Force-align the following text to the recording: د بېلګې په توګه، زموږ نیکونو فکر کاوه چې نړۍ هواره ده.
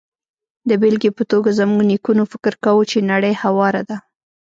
د 0.69 0.71
بېلګې 0.81 1.11
په 1.17 1.23
توګه، 1.31 1.49
زموږ 1.59 1.81
نیکونو 1.91 2.23
فکر 2.31 2.53
کاوه 2.63 2.83
چې 2.91 3.07
نړۍ 3.11 3.33
هواره 3.43 3.81
ده. 3.89 3.97